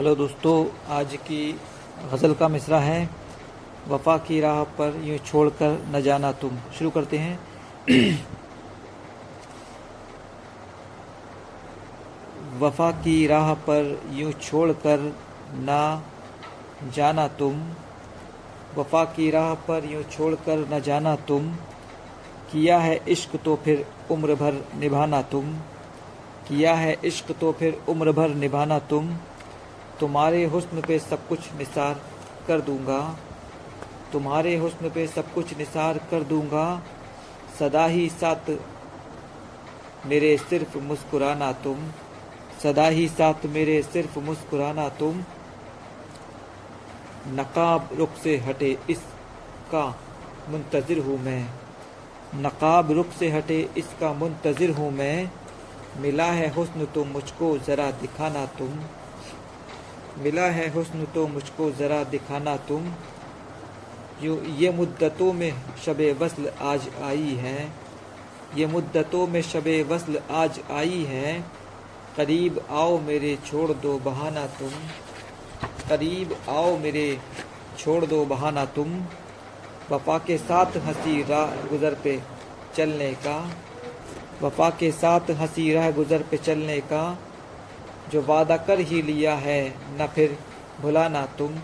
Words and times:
Hello 0.00 0.14
दोस्तों, 0.14 0.66
आज 0.88 1.16
की 1.16 1.58
गज़ल 2.12 2.34
का 2.34 2.48
मिसरा 2.48 2.80
है। 2.80 3.10
वफा 3.88 4.18
की 4.18 4.40
राह 4.40 4.64
पर 4.64 5.00
यूँ 5.04 5.18
छोड़ 5.18 5.50
कर 5.50 5.92
न 5.96 6.00
जाना 6.00 6.32
तुम। 6.32 6.58
शुरू 6.78 6.90
करते 6.90 7.18
हैं। 7.18 7.40
वफा 12.60 12.90
की 12.90 13.26
राह 13.26 13.54
पर 13.54 14.02
यूँ 14.10 14.32
छोड़ 14.32 14.72
कर 14.72 15.16
न 15.54 16.02
जाना 16.96 17.28
तुम। 17.28 17.72
वफा 18.76 19.04
की 19.04 19.30
राह 19.30 19.54
पर 19.54 19.84
यूँ 19.84 20.02
छोड़ 20.02 20.34
कर 20.34 20.68
न 20.72 20.80
जाना 20.80 21.16
तुम। 21.16 21.54
किया 22.52 22.78
है 22.78 23.00
इश्क 23.08 23.40
तो 23.44 23.56
फिर 23.56 23.86
उम्र 24.10 24.34
भर 24.34 24.64
निभाना 24.76 25.22
तुम। 25.22 25.54
किया 26.48 26.74
है 26.74 26.96
इश्क 27.04 27.34
तो 27.40 27.52
फिर 27.52 27.82
उम्र 27.88 28.12
भर 28.12 28.34
निभाना 28.34 28.78
तुम। 28.78 29.16
तुम्हारे 30.00 30.44
हुस्न 30.44 30.80
पे 30.80 30.98
सब 30.98 31.26
कुछ 31.28 31.52
निसार 31.54 32.00
कर 32.46 32.60
दूँगा। 32.60 33.00
तुम्हारे 34.12 34.56
हुस्न 34.56 34.90
पे 34.90 35.06
सब 35.06 35.32
कुछ 35.32 35.56
निसार 35.58 35.98
कर 36.10 36.22
दूँगा। 36.24 36.82
सदा 37.58 37.84
ही 37.86 38.08
साथ 38.10 38.50
मेरे 40.06 40.36
सिर्फ़ 40.38 40.76
मुस्कुराना 40.78 41.52
तुम। 41.64 41.90
सदा 42.62 42.86
ही 42.88 43.06
साथ 43.08 43.46
मेरे 43.46 43.82
सिर्फ़ 43.82 44.18
मुस्कुराना 44.18 44.88
तुम। 44.98 45.22
नकाब 47.34 47.88
रुख 47.98 48.14
से 48.16 48.36
हटे 48.38 48.76
इसका 48.90 49.84
मुंतज़र 50.50 50.98
हूँ 50.98 51.18
मैं। 51.18 51.42
नकाब 52.36 52.90
रुख 52.92 53.10
से 53.10 53.30
हटे 53.30 53.58
इसका 53.76 54.12
मुंतज़र 54.12 54.70
हूँ 54.70 54.90
मैं। 54.92 55.30
मिला 56.00 56.26
है 56.32 56.48
हुस्न 56.54 56.84
तुम 56.94 57.08
मुझको 57.08 57.56
ज़रा 57.58 57.90
दिखाना 58.00 58.44
तुम। 58.58 58.78
मिला 60.18 60.46
है 60.46 60.68
हुस्न 60.70 61.04
तो 61.04 61.26
मुझको 61.26 61.70
ज़रा 61.70 62.02
दिखाना 62.04 62.56
तुम। 62.68 62.92
यो, 64.22 64.34
ये 64.36 64.70
मुद्दतों 64.70 65.32
में 65.32 65.52
शब 65.84 66.00
वसल 66.20 66.50
आज 66.62 66.88
आई 67.02 67.34
है। 67.34 67.72
ये 68.56 68.66
मुद्दतों 68.66 69.26
में 69.26 69.42
शब 69.42 69.68
वसल 69.88 70.20
आज 70.30 70.60
आई 70.70 71.04
है। 71.04 71.40
करीब 72.16 72.60
आओ 72.70 72.98
मेरे, 72.98 73.36
छोड़ 73.46 73.72
दो 73.72 73.98
बहाना 73.98 74.46
तुम। 74.58 74.70
करीब 75.88 76.36
आओ 76.48 76.76
मेरे, 76.78 77.18
छोड़ 77.78 78.04
दो 78.06 78.24
बहाना 78.24 78.64
तुम। 78.64 79.00
वफा 79.90 80.18
के 80.18 80.38
साथ 80.38 80.76
हँसी 80.76 81.22
राह 81.22 81.54
गुज़र 81.68 81.94
पे 81.94 82.20
चलने 82.76 83.12
का। 83.26 83.38
वफा 84.42 84.70
के 84.70 84.90
साथ 84.92 85.30
हँसी 85.30 85.72
राह 85.72 85.90
गुज़र 85.90 86.22
पे 86.22 86.36
चलने 86.36 86.80
का। 86.80 87.02
जो 88.08 88.22
वादा 88.22 88.56
कर 88.56 88.80
ही 88.80 89.02
लिया 89.02 89.34
है, 89.34 89.74
न 89.90 90.06
फिर 90.14 90.38
भुलाना 90.80 91.26
तुम। 91.26 91.56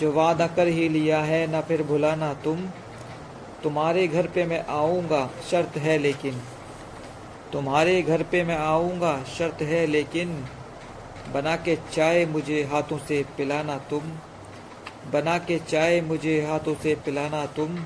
जो 0.00 0.12
वादा 0.12 0.46
कर 0.46 0.66
ही 0.66 0.88
लिया 0.88 1.18
है, 1.18 1.58
न 1.58 1.60
फिर 1.60 1.82
भुलाना 1.82 2.34
तुम। 2.34 2.66
तुम्हारे 3.62 4.08
घर 4.08 4.26
पे 4.26 4.44
मैं 4.44 4.66
आऊँगा, 4.66 5.30
शर्त 5.50 5.76
है 5.76 5.98
लेकिन। 5.98 6.42
तुम्हारे 7.52 8.02
घर 8.02 8.22
पे 8.22 8.44
मैं 8.44 8.58
आऊँगा, 8.58 9.24
शर्त 9.38 9.62
है 9.62 9.86
लेकिन। 9.86 10.44
बना 11.32 11.56
के 11.56 11.78
चाय 11.92 12.26
मुझे 12.26 12.64
हाथों 12.64 12.98
से 12.98 13.24
पिलाना 13.36 13.78
तुम। 13.78 14.02
बना 15.12 15.38
के 15.38 15.58
चाय 15.58 16.00
मुझे 16.00 16.46
हाथों 16.46 16.74
से 16.74 16.94
पिलाना 16.94 17.46
तुम। 17.46 17.76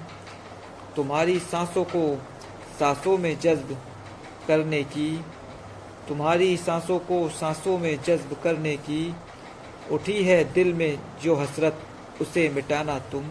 तुम्हारी 0.97 1.39
सांसों 1.39 1.84
को 1.84 2.23
सांसों 2.78 3.19
में 3.19 3.41
जज्ब 3.41 3.78
करने 4.49 4.83
की। 4.83 5.25
तुम्हारी 6.08 6.56
सांसों 6.56 6.98
को 6.98 7.28
सांसों 7.28 7.78
में 7.78 8.02
जज्ब 8.02 8.36
करने 8.42 8.77
की 8.77 9.14
उठी 9.91 10.22
है 10.24 10.42
दिल 10.52 10.72
में 10.74 10.98
जो 11.22 11.34
हसरत, 11.34 11.78
उसे 12.20 12.48
मिटाना 12.48 12.98
तुम। 12.98 13.31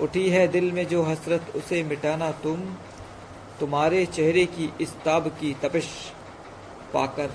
उठी 0.00 0.28
है 0.30 0.46
दिल 0.48 0.72
में 0.72 0.86
जो 0.88 1.02
हसरत, 1.02 1.52
उसे 1.56 1.82
मिटाना 1.82 2.30
तुम। 2.32 2.60
तुम्हारे 3.60 4.04
चेहरे 4.06 4.46
की 4.46 4.72
इस्ताब 4.80 5.28
की 5.28 5.54
तपिश 5.62 5.88
पाकर, 6.94 7.30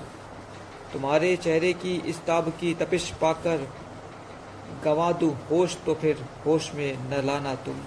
तुम्हारे 0.92 1.36
चेहरे 1.36 1.72
की 1.72 1.94
इस्ताब 2.06 2.48
की 2.50 2.74
तपिश 2.74 3.10
पाकर, 3.20 3.68
गवा 4.84 5.12
दूँ 5.12 5.32
होश 5.50 5.76
तो 5.86 5.94
फिर 5.94 6.24
होश 6.46 6.72
में 6.74 6.98
न 7.10 7.22
लाना 7.24 7.54
तुम। 7.54 7.80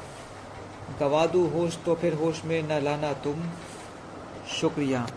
गवा 1.00 1.26
दूँ 1.26 1.50
होश 1.52 1.78
तो 1.86 1.96
फिर 1.96 2.14
होश 2.14 2.44
में 2.46 2.62
न 2.64 2.84
लाना 2.84 3.14
तुम। 3.14 3.50
शुक्रिया। 4.52 5.08